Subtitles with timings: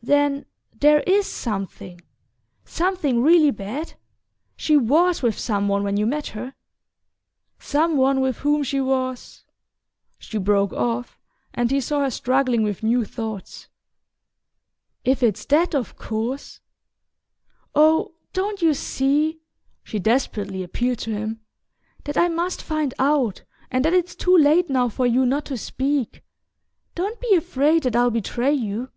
[0.00, 0.46] "Then
[0.78, 2.00] there IS something
[2.64, 3.94] something really bad?
[4.56, 6.54] She WAS with some one when you met her?
[7.58, 9.42] Some one with whom she was"
[10.20, 11.18] She broke off,
[11.52, 13.66] and he saw her struggling with new thoughts.
[15.04, 19.40] "If it's THAT, of course...Oh, don't you see,"
[19.82, 21.40] she desperately appealed to him,
[22.04, 23.42] "that I must find out,
[23.72, 26.22] and that it's too late now for you not to speak?
[26.94, 28.90] Don't be afraid that I'll betray you...